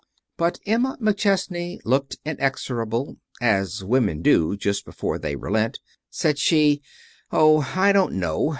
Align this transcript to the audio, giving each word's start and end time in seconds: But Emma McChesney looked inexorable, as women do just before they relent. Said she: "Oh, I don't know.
But 0.35 0.59
Emma 0.65 0.97
McChesney 0.99 1.77
looked 1.85 2.17
inexorable, 2.25 3.17
as 3.39 3.83
women 3.83 4.23
do 4.23 4.57
just 4.57 4.83
before 4.83 5.19
they 5.19 5.35
relent. 5.35 5.79
Said 6.09 6.39
she: 6.39 6.81
"Oh, 7.29 7.61
I 7.75 7.91
don't 7.91 8.13
know. 8.13 8.49